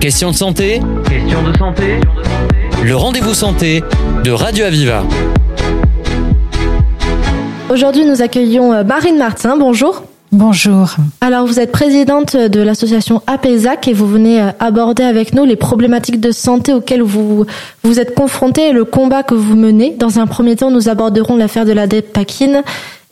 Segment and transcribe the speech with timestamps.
[0.00, 2.00] Question de santé Question de santé
[2.82, 3.84] Le rendez-vous santé
[4.24, 5.04] de Radio Aviva.
[7.68, 9.58] Aujourd'hui, nous accueillons euh, Marine Martin.
[9.58, 10.04] Bonjour.
[10.32, 10.96] Bonjour.
[11.20, 15.56] Alors, vous êtes présidente de l'association APESAC et vous venez euh, aborder avec nous les
[15.56, 17.44] problématiques de santé auxquelles vous
[17.82, 19.94] vous êtes confrontés et le combat que vous menez.
[19.98, 22.62] Dans un premier temps, nous aborderons l'affaire de la dépakine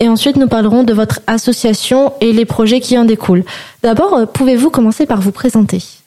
[0.00, 3.44] et ensuite nous parlerons de votre association et les projets qui en découlent.
[3.82, 5.97] D'abord, euh, pouvez-vous commencer par vous présenter?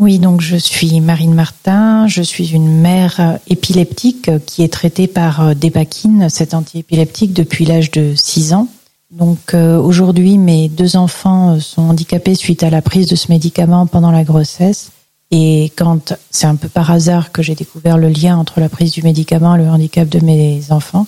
[0.00, 5.54] Oui, donc je suis Marine Martin, je suis une mère épileptique qui est traitée par
[5.54, 8.66] Dépakine, cet antiépileptique, depuis l'âge de 6 ans.
[9.10, 13.86] Donc euh, aujourd'hui, mes deux enfants sont handicapés suite à la prise de ce médicament
[13.86, 14.90] pendant la grossesse.
[15.30, 18.92] Et quand c'est un peu par hasard que j'ai découvert le lien entre la prise
[18.92, 21.06] du médicament et le handicap de mes enfants,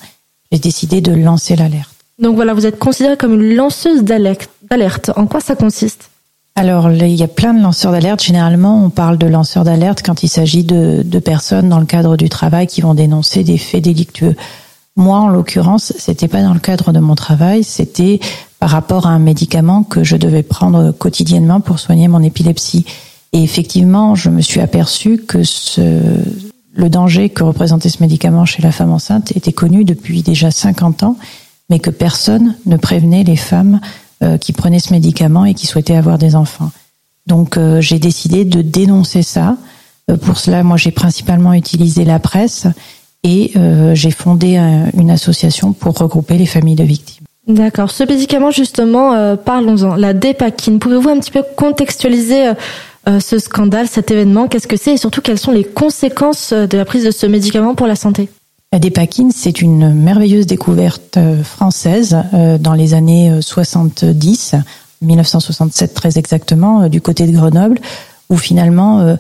[0.53, 1.95] j'ai décidé de lancer l'alerte.
[2.19, 5.13] Donc voilà, vous êtes considérée comme une lanceuse d'alerte.
[5.17, 6.12] En quoi ça consiste?
[6.55, 8.23] Alors, il y a plein de lanceurs d'alerte.
[8.23, 12.29] Généralement, on parle de lanceurs d'alerte quand il s'agit de, personnes dans le cadre du
[12.29, 14.37] travail qui vont dénoncer des faits délictueux.
[14.97, 18.21] Moi, en l'occurrence, c'était pas dans le cadre de mon travail, c'était
[18.59, 22.85] par rapport à un médicament que je devais prendre quotidiennement pour soigner mon épilepsie.
[23.33, 26.01] Et effectivement, je me suis aperçue que ce,
[26.75, 31.03] le danger que représentait ce médicament chez la femme enceinte était connu depuis déjà 50
[31.03, 31.17] ans,
[31.71, 33.81] mais que personne ne prévenait les femmes
[34.41, 36.71] qui prenaient ce médicament et qui souhaitaient avoir des enfants.
[37.27, 39.57] Donc euh, j'ai décidé de dénoncer ça.
[40.11, 42.67] Euh, pour cela, moi j'ai principalement utilisé la presse
[43.23, 44.57] et euh, j'ai fondé
[44.97, 47.25] une association pour regrouper les familles de victimes.
[47.47, 47.91] D'accord.
[47.91, 49.97] Ce médicament, justement, euh, parlons-en.
[49.97, 50.79] La dépakine.
[50.79, 52.53] Pouvez-vous un petit peu contextualiser
[53.09, 54.47] euh, ce scandale, cet événement?
[54.47, 57.75] Qu'est-ce que c'est et surtout quelles sont les conséquences de la prise de ce médicament
[57.75, 58.29] pour la santé?
[58.73, 62.17] La dépakine, c'est une merveilleuse découverte française
[62.59, 64.55] dans les années 70,
[65.03, 67.79] 1967 très exactement, du côté de Grenoble,
[68.31, 69.17] où finalement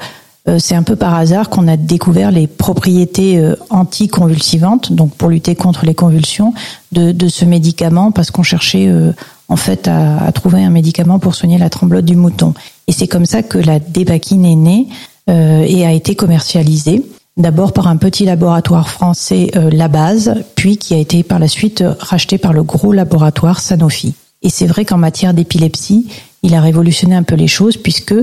[0.48, 5.28] euh, c'est un peu par hasard qu'on a découvert les propriétés euh, anticonvulsivantes, donc pour
[5.28, 6.52] lutter contre les convulsions,
[6.90, 9.12] de, de ce médicament, parce qu'on cherchait euh,
[9.48, 12.54] en fait à, trouver un médicament pour soigner la tremblote du mouton.
[12.88, 14.88] Et c'est comme ça que la débakine est née
[15.28, 17.04] et a été commercialisée.
[17.36, 21.82] D'abord par un petit laboratoire français, La Base, puis qui a été par la suite
[21.98, 24.14] racheté par le gros laboratoire Sanofi.
[24.42, 26.08] Et c'est vrai qu'en matière d'épilepsie,
[26.42, 28.14] il a révolutionné un peu les choses puisque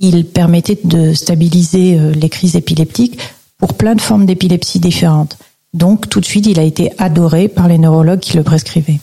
[0.00, 3.18] il permettait de stabiliser euh, les crises épileptiques
[3.58, 5.38] pour plein de formes d'épilepsie différentes.
[5.74, 9.00] Donc tout de suite, il a été adoré par les neurologues qui le prescrivaient.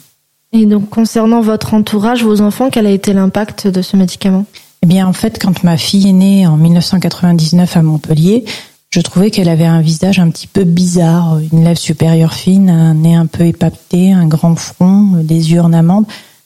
[0.52, 4.46] Et donc concernant votre entourage, vos enfants, quel a été l'impact de ce médicament?
[4.84, 8.46] Eh bien en fait, quand ma fille est née en 1999 à Montpellier,
[8.96, 12.94] je trouvais qu'elle avait un visage un petit peu bizarre, une lèvre supérieure fine, un
[12.94, 16.06] nez un peu épaté, un grand front, des yeux en amande.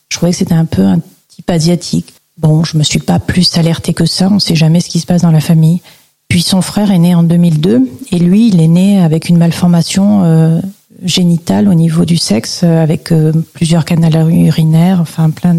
[0.10, 2.12] Je trouvais que c'était un peu un type asiatique.
[2.40, 4.30] Bon, je me suis pas plus alertée que ça.
[4.32, 5.82] On sait jamais ce qui se passe dans la famille.
[6.28, 10.24] Puis son frère est né en 2002 et lui, il est né avec une malformation
[10.24, 10.60] euh,
[11.04, 15.56] génitale au niveau du sexe, euh, avec euh, plusieurs canaux urinaires, enfin plein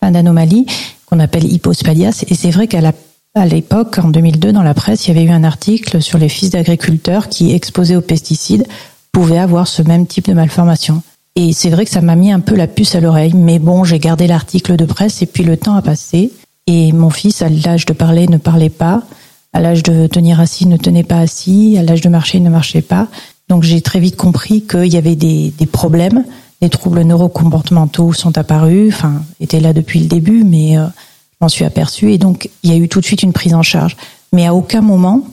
[0.00, 0.64] plein d'anomalies
[1.04, 2.24] qu'on appelle hypospadias.
[2.28, 2.92] Et c'est vrai qu'à la
[3.34, 6.28] à l'époque, en 2002, dans la presse, il y avait eu un article sur les
[6.28, 8.66] fils d'agriculteurs qui, exposés aux pesticides,
[9.12, 11.02] pouvaient avoir ce même type de malformation.
[11.36, 13.34] Et c'est vrai que ça m'a mis un peu la puce à l'oreille.
[13.34, 16.32] Mais bon, j'ai gardé l'article de presse et puis le temps a passé.
[16.66, 19.02] Et mon fils, à l'âge de parler, ne parlait pas.
[19.52, 21.76] À l'âge de tenir assis, ne tenait pas assis.
[21.78, 23.08] À l'âge de marcher, il ne marchait pas.
[23.48, 26.24] Donc j'ai très vite compris qu'il y avait des, problèmes.
[26.60, 28.92] Des troubles neurocomportementaux sont apparus.
[28.92, 30.86] Enfin, étaient là depuis le début, mais euh,
[31.40, 32.12] j'en suis aperçue.
[32.12, 33.96] Et donc, il y a eu tout de suite une prise en charge.
[34.32, 35.24] Mais à aucun moment,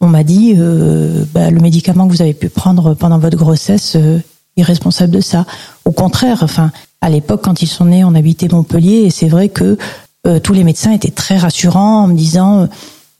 [0.00, 3.94] on m'a dit, euh, bah, le médicament que vous avez pu prendre pendant votre grossesse,
[3.96, 4.18] euh,
[4.56, 5.46] irresponsable de ça.
[5.84, 9.48] Au contraire, enfin, à l'époque, quand ils sont nés, on habitait Montpellier et c'est vrai
[9.48, 9.78] que
[10.26, 12.68] euh, tous les médecins étaient très rassurants en me disant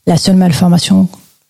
[0.07, 1.09] la seule malformation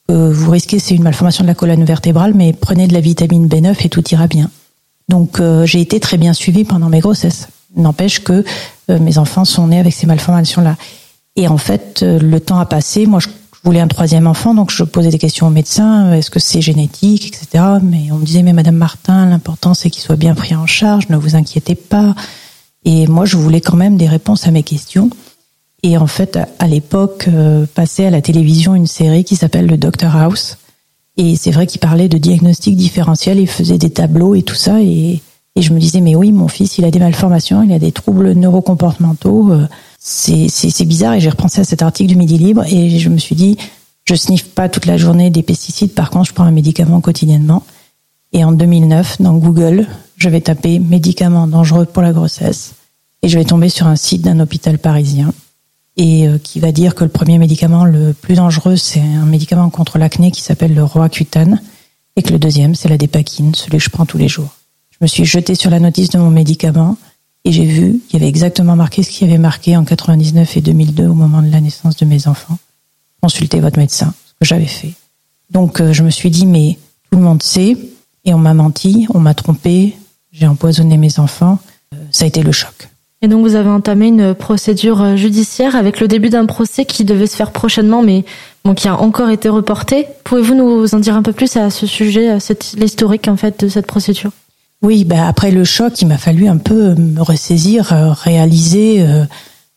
[0.09, 3.49] que vous risquez, c'est une malformation de la colonne vertébrale, mais prenez de la vitamine
[3.49, 4.51] B9 et tout ira bien.
[5.09, 7.49] Donc j'ai été très bien suivie pendant mes grossesses.
[7.77, 8.45] N'empêche que
[8.89, 10.77] mes enfants sont nés avec ces malformations-là.
[11.37, 13.07] Et en fait, le temps a passé.
[13.07, 13.29] Moi, je
[13.65, 16.61] voulais un troisième enfant, donc je posais des questions au médecin, euh, est-ce que c'est
[16.61, 17.65] génétique, etc.
[17.83, 21.09] Mais on me disait, mais Madame Martin, l'important c'est qu'il soit bien pris en charge,
[21.09, 22.15] ne vous inquiétez pas.
[22.85, 25.11] Et moi, je voulais quand même des réponses à mes questions.
[25.85, 29.77] Et en fait, à l'époque, euh, passait à la télévision une série qui s'appelle le
[29.77, 30.59] Doctor House.
[31.17, 34.81] Et c'est vrai qu'il parlait de diagnostic différentiel, il faisait des tableaux et tout ça.
[34.81, 35.23] Et,
[35.55, 37.93] et je me disais, mais oui, mon fils, il a des malformations, il a des
[37.93, 39.53] troubles neurocomportementaux.
[39.53, 39.69] Euh,
[39.99, 43.35] c'est bizarre et j'ai repensé à cet article du Midi Libre et je me suis
[43.35, 43.59] dit,
[44.05, 47.63] je sniffe pas toute la journée des pesticides, par contre, je prends un médicament quotidiennement.
[48.33, 52.73] Et en 2009, dans Google, je vais taper médicaments dangereux pour la grossesse
[53.21, 55.33] et je vais tomber sur un site d'un hôpital parisien.
[55.99, 59.99] et qui va dire que le premier médicament le plus dangereux, c'est un médicament contre
[59.99, 61.61] l'acné qui s'appelle le Roaccutane,
[62.17, 64.51] et que le deuxième, c'est la dépakine, celui que je prends tous les jours.
[65.03, 66.97] Je me suis jetée sur la notice de mon médicament
[67.45, 70.61] et j'ai vu qu'il y avait exactement marqué ce qui avait marqué en 99 et
[70.61, 72.57] 2002 au moment de la naissance de mes enfants.
[73.21, 74.93] Consultez votre médecin, ce que j'avais fait.
[75.51, 76.79] Donc euh, je me suis dit, mais
[77.11, 77.77] tout le monde sait,
[78.25, 79.97] et on m'a menti, on m'a trompé,
[80.31, 81.59] j'ai empoisonné mes enfants.
[81.93, 82.89] Euh, ça a été le choc.
[83.23, 87.03] Et donc vous avez entamé une procédure euh, judiciaire avec le début d'un procès qui
[87.03, 88.25] devait se faire prochainement, mais
[88.77, 90.07] qui a encore été reporté.
[90.23, 92.39] Pouvez-vous nous en dire un peu plus à ce sujet,
[92.77, 94.31] l'historique en fait de cette procédure?
[94.83, 97.87] Oui, ben après le choc, il m'a fallu un peu me ressaisir,
[98.25, 99.07] réaliser.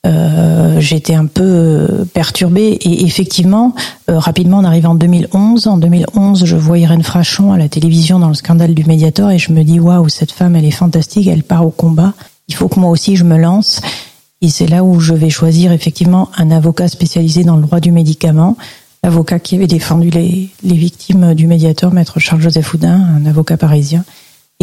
[0.06, 3.74] Euh, j'étais un peu perturbée et effectivement,
[4.10, 5.68] euh, rapidement, on arrive en 2011.
[5.68, 9.40] En 2011, je vois Irène Frachon à la télévision dans le scandale du Mediator et
[9.40, 12.13] je me dis waouh, cette femme, elle est fantastique, elle part au combat.
[12.48, 13.81] Il faut que moi aussi je me lance.
[14.42, 17.92] Et c'est là où je vais choisir effectivement un avocat spécialisé dans le droit du
[17.92, 18.57] médicament,
[19.04, 24.04] l'avocat qui avait défendu les, les victimes du Mediator, maître Charles-Joseph Houdin, un avocat parisien.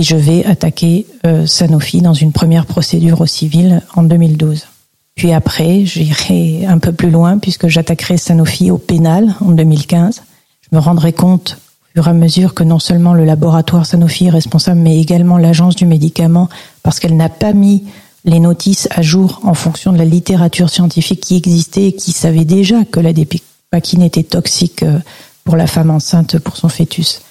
[0.02, 4.66] Et je vais attaquer euh, Sanofi dans une première procédure au civil en 2012.
[5.14, 10.24] Puis après, j'irai un peu plus loin puisque j'attaquerai Sanofi au pénal en 2015.
[10.60, 14.26] Je me rendrai compte au fur et à mesure que non seulement le laboratoire Sanofi
[14.26, 16.48] est responsable, mais également l'agence du médicament,
[16.82, 17.84] parce qu'elle n'a pas mis
[18.24, 22.44] les notices à jour en fonction de la littérature scientifique qui existait et qui savait
[22.44, 24.98] déjà que la dépakine était toxique euh,
[25.44, 27.22] pour la femme enceinte, pour son fœtus.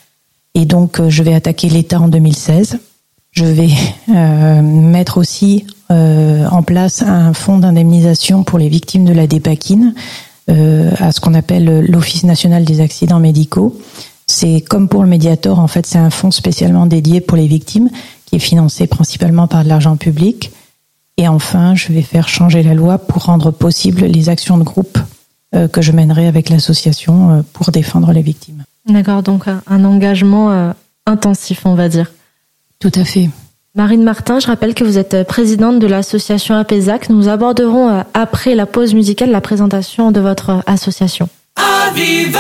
[0.56, 2.80] Et donc, euh, je vais attaquer l'État en 2016.
[3.32, 3.70] Je vais
[4.10, 9.94] euh, mettre aussi euh, en place un fonds d'indemnisation pour les victimes de la dépakine,
[10.50, 13.78] euh, à ce qu'on appelle l'Office national des accidents médicaux.
[14.28, 17.90] C'est comme pour le Mediator, en fait, c'est un fonds spécialement dédié pour les victimes,
[18.26, 20.52] qui est financé principalement par de l'argent public.
[21.18, 24.98] Et enfin, je vais faire changer la loi pour rendre possible les actions de groupe
[25.54, 28.64] euh, que je mènerai avec l'association euh, pour défendre les victimes.
[28.88, 30.72] D'accord, donc un engagement euh,
[31.06, 32.12] intensif, on va dire.
[32.80, 33.30] Tout à fait.
[33.76, 37.10] Marine Martin, je rappelle que vous êtes présidente de l'association APESAC.
[37.10, 41.30] Nous aborderons euh, après la pause musicale la présentation de votre association.
[41.56, 42.40] Aviva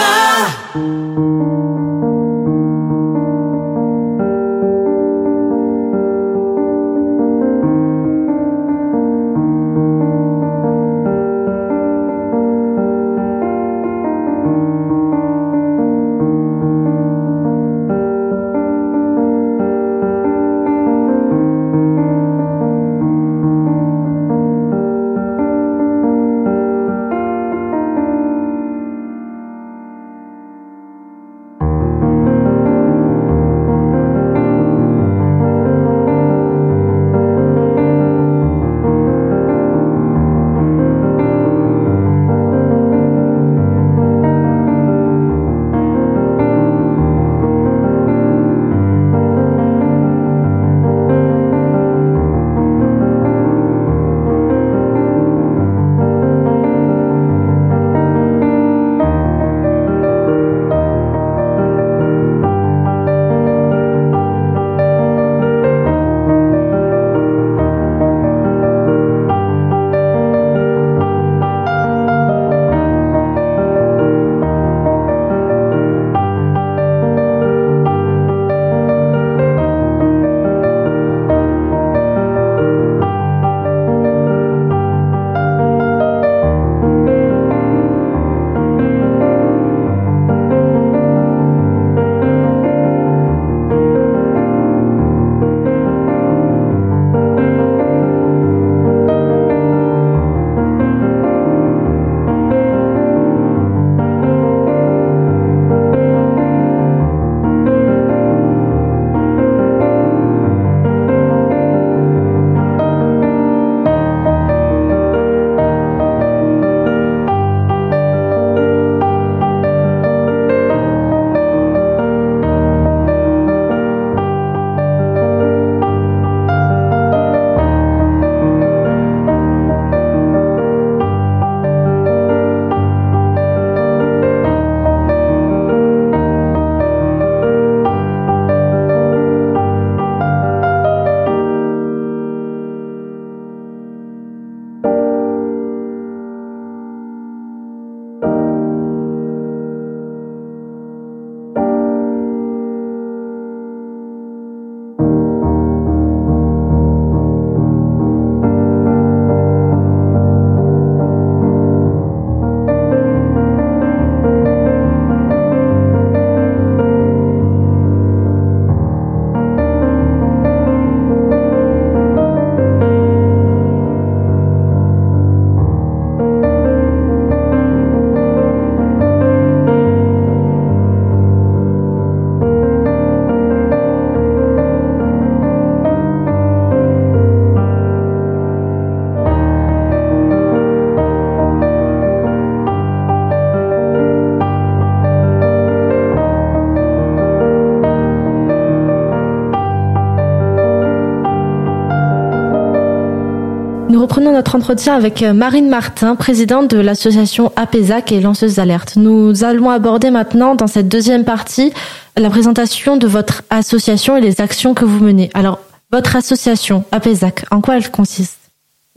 [204.31, 208.95] notre entretien avec euh, Marine Martin, présidente de l'association APESAC et lanceuse d'alerte.
[208.95, 211.71] Nous allons aborder maintenant, dans cette deuxième partie,
[212.17, 215.29] la présentation de votre association et les actions que vous menez.
[215.33, 215.59] Alors,
[215.91, 218.37] votre association APESAC, en quoi elle consiste?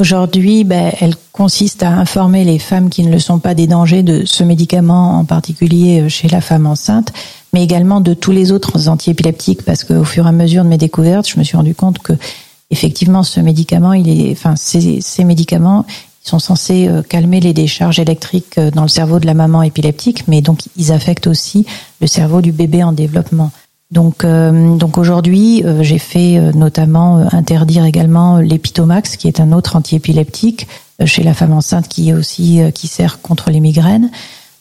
[0.00, 4.02] Aujourd'hui, ben, elle consiste à informer les femmes qui ne le sont pas des dangers
[4.02, 7.12] de ce médicament, en particulier euh, chez la femme enceinte,
[7.52, 10.78] mais également de tous les autres antiépileptiques, parce qu'au fur et à mesure de mes
[10.78, 12.12] découvertes, je me suis rendu compte que
[12.74, 13.94] effectivement, ce médicament,
[14.32, 15.86] enfin, ces, médicaments,
[16.24, 20.26] sont censés euh, calmer les décharges électriques euh, dans le cerveau de la maman épileptique,
[20.26, 21.66] mais donc ils affectent aussi
[22.00, 23.52] le cerveau du bébé en développement.
[23.90, 30.66] Donc, euh, donc aujourd'hui, j'ai fait notamment interdire également l'épitomax, qui est un autre antiépileptique
[31.04, 34.10] chez la femme enceinte, qui est aussi qui sert contre les migraines.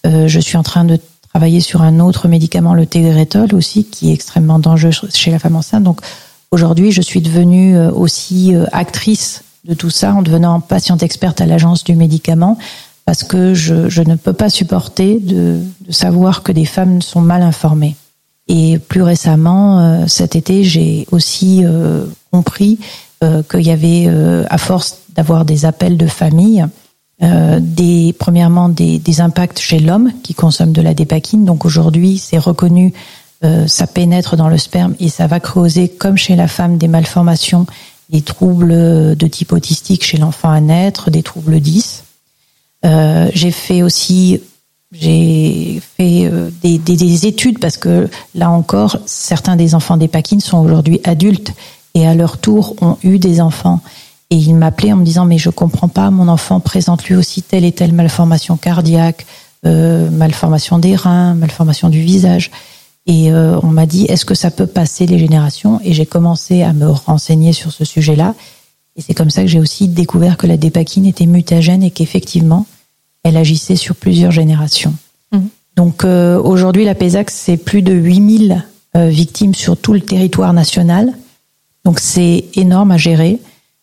[0.05, 4.13] je suis en train de travailler sur un autre médicament, le Tegretol aussi, qui est
[4.13, 5.84] extrêmement dangereux chez la femme enceinte.
[5.84, 6.01] Donc
[6.53, 11.41] Aujourd'hui, je suis devenue euh, aussi euh, actrice de tout ça en devenant patiente experte
[11.41, 12.60] à l'agence du médicament
[13.05, 17.95] parce que je, ne peux pas supporter de, savoir que des femmes sont mal informées.
[18.48, 21.63] Et plus récemment, euh, cet été, j'ai aussi
[22.31, 22.77] compris
[23.50, 24.07] qu'il y avait,
[24.50, 26.65] à force d'avoir des appels de famille,
[28.19, 31.45] premièrement des, des impacts chez l'homme qui consomme de la dépakine.
[31.45, 32.93] Donc aujourd'hui, c'est reconnu
[33.43, 36.88] euh, ça pénètre dans le sperme et ça va causer, comme chez la femme, des
[36.88, 37.65] malformations,
[38.09, 42.03] des troubles de type autistique chez l'enfant à naître, des troubles 10.
[42.85, 44.41] Euh, j'ai fait aussi,
[44.91, 50.07] j'ai fait euh, des, des, des, études parce que là encore, certains des enfants des
[50.07, 51.53] Paquines sont aujourd'hui adultes
[51.93, 53.79] et à leur tour ont eu des enfants.
[54.29, 57.41] Et ils m'appelaient en me disant mais je comprends pas, mon enfant présente lui aussi
[57.41, 59.25] telle et telle malformation cardiaque,
[59.65, 62.51] euh, malformation des reins, malformation du visage.
[63.05, 65.79] Et euh, on m'a dit, est-ce que ça peut passer les générations?
[65.83, 68.33] Et j'ai commencé à me renseigner sur ce sujet-là.
[68.95, 72.65] Et c'est comme ça que j'ai aussi découvert que la dépakine était mutagène et qu'effectivement,
[73.24, 74.93] elle agissait sur plusieurs générations.
[75.31, 75.50] Mhm.
[75.75, 78.63] Donc euh, aujourd'hui, la PESAC, c'est plus de 8000
[78.95, 81.13] euh, victimes sur tout le territoire national.
[81.83, 83.39] Donc c'est énorme à gérer.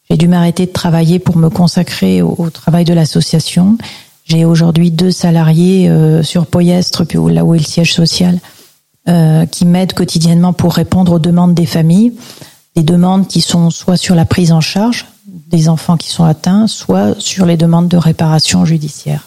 [0.09, 3.77] J'ai dû m'arrêter de travailler pour me consacrer au, travail de l'association.
[4.25, 5.89] J'ai aujourd'hui deux salariés
[6.23, 8.41] sur Poyestre, puis là où est le siège social,
[9.09, 12.13] euh, qui m'aident quotidiennement pour répondre aux demandes des familles,
[12.77, 15.07] des demandes qui sont soit sur la prise en charge
[15.51, 19.27] des enfants qui sont atteints, soit sur les demandes de réparation judiciaire.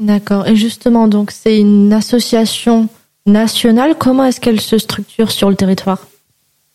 [0.00, 0.46] D'accord.
[0.46, 2.88] Et justement, donc c'est une association
[3.26, 3.94] nationale.
[3.98, 6.06] Comment est-ce qu'elle se structure sur le territoire?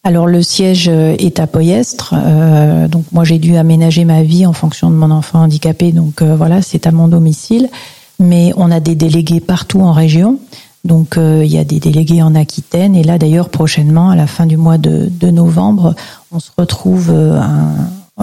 [0.04, 4.46] Alors le siège euh, est à Poyestre, euh, donc moi j'ai dû aménager ma vie
[4.46, 7.70] en fonction de mon enfant handicapé, donc voilà c'est à mon domicile.
[8.20, 10.40] Mais on a des délégués partout en région.
[10.86, 14.28] Donc euh, il y a des délégués en Aquitaine et là d'ailleurs prochainement à la
[14.28, 15.96] fin du mois de, novembre,
[16.32, 17.42] on se retrouve euh,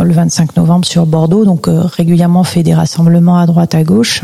[0.00, 1.44] le 25 novembre sur Bordeaux.
[1.44, 4.22] Donc euh, régulièrement fait des rassemblements à droite à gauche.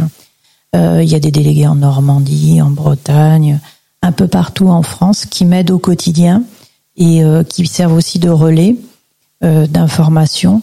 [0.75, 3.59] Il y a des délégués en Normandie, en Bretagne,
[4.03, 6.43] un peu partout en France qui m'aident au quotidien
[6.97, 8.77] et qui servent aussi de relais
[9.41, 10.61] d'information.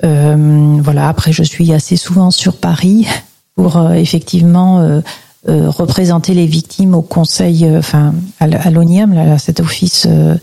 [0.00, 1.08] voilà.
[1.08, 3.08] Après, je suis assez souvent sur Paris
[3.56, 5.02] pour effectivement
[5.46, 10.36] euh, représenter les victimes au conseil, euh, enfin à l'ONIAM, cet office euh,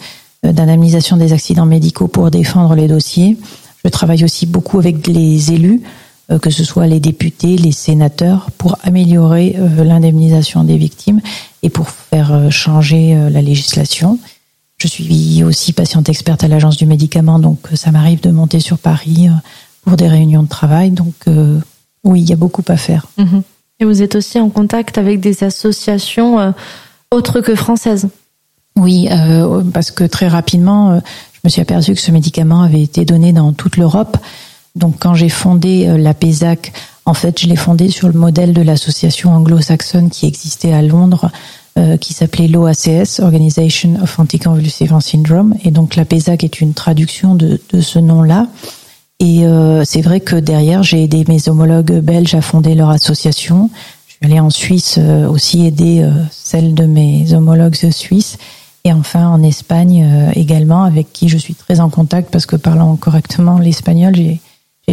[0.43, 3.35] d'indemnisation des accidents médicaux pour défendre les dossiers.
[3.83, 5.81] Je travaille aussi beaucoup avec les élus,
[6.41, 11.19] que ce soit les députés, les sénateurs, pour améliorer l'indemnisation des victimes
[11.63, 14.19] et pour faire changer la législation.
[14.77, 18.77] Je suis aussi patiente experte à l'agence du médicament, donc ça m'arrive de monter sur
[18.77, 19.29] Paris
[19.83, 20.91] pour des réunions de travail.
[20.91, 21.15] Donc
[22.03, 23.07] oui, il y a beaucoup à faire.
[23.17, 23.41] Mm-hmm.
[23.81, 26.51] Et vous êtes aussi en contact avec des associations euh,
[27.09, 28.09] autres que françaises
[28.75, 30.99] Oui, euh, parce que très rapidement, euh,
[31.33, 34.17] je me suis aperçue que ce médicament avait été donné dans toute l'Europe.
[34.75, 36.73] Donc quand j'ai fondé la PESAC,
[37.05, 41.29] en fait, je l'ai fondé sur le modèle de l'association anglo-saxonne qui existait à Londres,
[41.99, 45.55] qui s'appelait l'OACS, Organization of Anticonvulsivant Syndrome.
[45.65, 48.47] Et donc la PESAC est une traduction de ce nom-là.
[49.21, 53.69] Et euh, c'est vrai que derrière, j'ai aidé mes homologues belges à fonder leur association.
[54.07, 58.39] Je suis allée en Suisse euh, aussi aider euh, celle de mes homologues suisses.
[58.83, 62.95] Et enfin en Espagne également, avec qui je suis très en contact parce que parlant
[62.95, 64.39] correctement l'espagnol, j'ai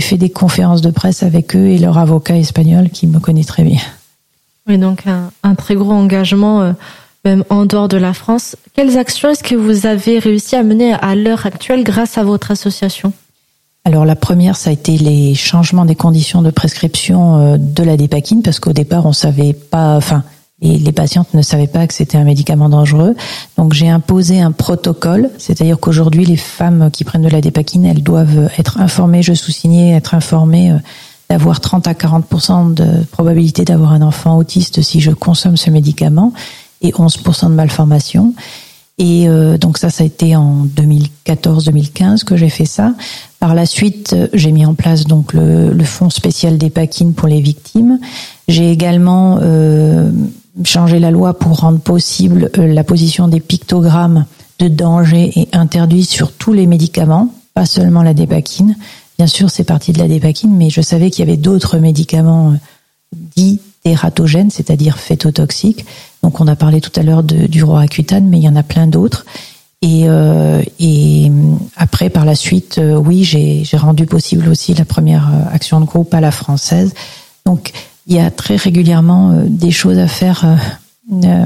[0.02, 3.64] fait des conférences de presse avec eux et leur avocat espagnol qui me connaît très
[3.64, 3.80] bien.
[4.66, 6.75] Oui, donc un, un très gros engagement
[7.25, 8.56] même en dehors de la France.
[8.75, 12.50] Quelles actions est-ce que vous avez réussi à mener à l'heure actuelle grâce à votre
[12.50, 13.14] association?
[13.88, 17.97] Alors la première, ça a été les changements des conditions de prescription euh, de la
[17.97, 20.25] dépakine, parce qu'au départ, on savait pas, enfin,
[20.61, 23.16] les, patientes ne savaient pas que c'était un médicament dangereux.
[23.57, 28.02] Donc j'ai imposé un protocole, c'est-à-dire qu'aujourd'hui les femmes qui prennent de la dépakine, elles
[28.02, 30.78] doivent être informées, je sous-signais, être informées euh,
[31.30, 36.35] d'avoir 30 à 40 de probabilité d'avoir un enfant autiste si je consomme ce médicament
[36.83, 38.35] et 11 de malformation.
[38.99, 42.95] Et euh, donc ça, ça a été en 2014-2015 que j'ai fait ça.
[43.38, 47.28] Par la suite, j'ai mis en place donc le, le fonds spécial des paquines pour
[47.28, 48.00] les victimes.
[48.49, 50.11] J'ai également euh,
[50.64, 54.25] changé la loi pour rendre possible euh, la position des pictogrammes
[54.59, 58.76] de danger et interdit sur tous les médicaments, pas seulement la dépakine.
[59.19, 62.52] Bien sûr, c'est parti de la dépakine, mais je savais qu'il y avait d'autres médicaments
[62.52, 62.57] euh,
[63.37, 65.85] dits tératogènes, c'est-à-dire phétotoxiques.
[66.22, 68.87] Donc, on a parlé tout à l'heure du roaccutane, mais il y en a plein
[68.87, 69.25] d'autres.
[69.80, 71.30] Et, euh, et
[71.76, 75.84] après, par la suite, euh, oui, j'ai rendu possible aussi la première euh, action de
[75.84, 76.92] groupe à la française.
[77.46, 77.72] Donc,
[78.06, 80.44] il y a très régulièrement euh, des choses à faire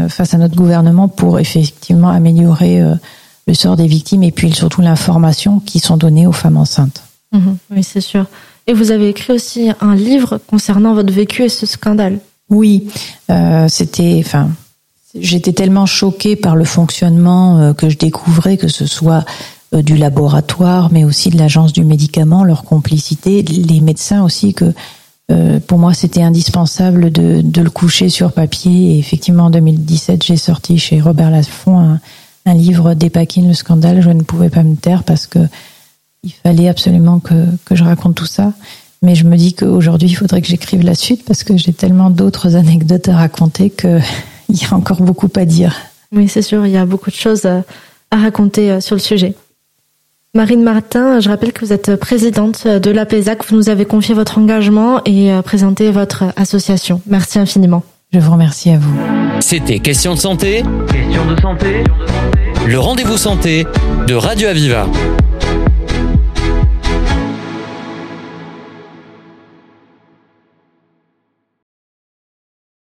[0.08, 2.82] face à notre gouvernement pour effectivement améliorer
[3.46, 7.00] le sort des victimes et puis surtout l'information qui sont données aux femmes enceintes.
[7.30, 7.56] Mhm.
[7.70, 8.26] oui, c'est sûr.
[8.66, 12.18] Et vous avez écrit aussi un livre concernant votre vécu et ce scandale.
[12.48, 12.88] Oui,
[13.30, 14.50] euh, c'était, enfin,
[15.14, 19.24] j'étais tellement choquée par le fonctionnement euh, que je découvrais, que ce soit
[19.74, 24.72] euh, du laboratoire, mais aussi de l'agence du médicament, leur complicité, les médecins aussi, que
[25.30, 28.94] euh, pour moi c'était indispensable de, de, le coucher sur papier.
[28.94, 32.00] Et effectivement, en 2017, j'ai sorti chez Robert Laffont un,
[32.46, 34.02] un livre d'Epaquine, le scandale.
[34.02, 35.38] Je ne pouvais pas me taire parce que
[36.24, 38.52] il fallait absolument que, que je raconte tout ça.
[39.02, 42.10] Mais je me dis qu'aujourd'hui, il faudrait que j'écrive la suite parce que j'ai tellement
[42.10, 43.70] d'autres anecdotes à raconter
[44.52, 45.74] qu'il y a encore beaucoup à dire.
[46.14, 47.64] Oui, c'est sûr, il y a beaucoup de choses à
[48.16, 49.34] raconter euh, sur le sujet.
[50.34, 53.44] Marine Martin, je rappelle que vous êtes présidente de l'APESAC.
[53.44, 57.02] Vous nous avez confié votre engagement et euh, présenté votre association.
[57.06, 57.82] Merci infiniment.
[58.12, 58.94] Je vous remercie à vous.
[59.40, 60.62] C'était Question de santé.
[60.90, 61.84] Question de santé.
[62.66, 63.66] Le rendez-vous santé
[64.06, 64.86] de Radio Aviva.